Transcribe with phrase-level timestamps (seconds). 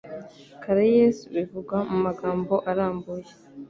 [0.63, 3.29] Caraes bivuga mu magambo arambuye